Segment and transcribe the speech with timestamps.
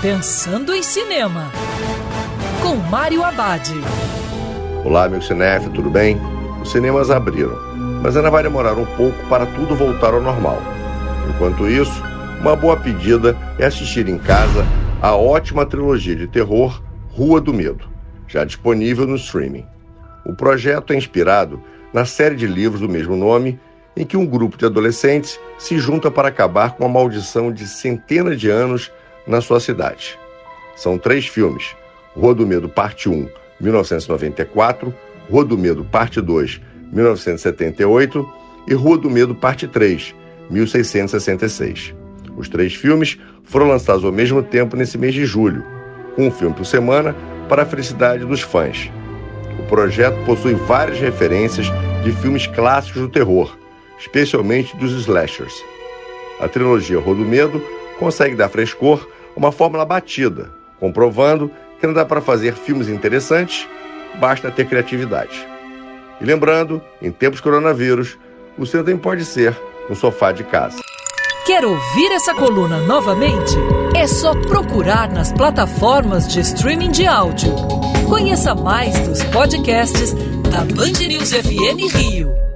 [0.00, 1.50] Pensando em Cinema,
[2.62, 3.68] com Mário Abad.
[4.84, 6.16] Olá, meu cinef, tudo bem?
[6.62, 7.58] Os cinemas abriram,
[8.00, 10.62] mas ainda vai demorar um pouco para tudo voltar ao normal.
[11.28, 12.00] Enquanto isso,
[12.40, 14.64] uma boa pedida é assistir em casa
[15.02, 16.80] a ótima trilogia de terror
[17.10, 17.88] Rua do Medo,
[18.28, 19.66] já disponível no streaming.
[20.24, 21.60] O projeto é inspirado
[21.92, 23.58] na série de livros do mesmo nome,
[23.96, 28.40] em que um grupo de adolescentes se junta para acabar com a maldição de centenas
[28.40, 28.92] de anos
[29.28, 30.18] na sua cidade.
[30.74, 31.76] São três filmes:
[32.16, 33.28] Rua do Medo, Parte 1,
[33.60, 34.92] 1994,
[35.30, 36.60] Rua do Medo, Parte 2,
[36.92, 38.28] 1978
[38.66, 40.14] e Rua do Medo, Parte 3,
[40.50, 41.94] 1666.
[42.36, 45.64] Os três filmes foram lançados ao mesmo tempo nesse mês de julho,
[46.16, 47.14] um filme por semana
[47.48, 48.90] para a felicidade dos fãs.
[49.58, 51.66] O projeto possui várias referências
[52.04, 53.56] de filmes clássicos do terror,
[53.98, 55.52] especialmente dos slashers.
[56.40, 57.60] A trilogia Rua do Medo
[57.98, 59.06] consegue dar frescor
[59.38, 61.48] uma fórmula batida, comprovando
[61.80, 63.68] que não dá para fazer filmes interessantes,
[64.18, 65.46] basta ter criatividade.
[66.20, 68.18] E lembrando, em tempos coronavírus,
[68.58, 69.56] o seu também pode ser
[69.88, 70.78] no sofá de casa.
[71.46, 73.54] Quer ouvir essa coluna novamente?
[73.96, 77.54] É só procurar nas plataformas de streaming de áudio.
[78.08, 80.14] Conheça mais dos podcasts
[80.50, 82.47] da Band News FM Rio.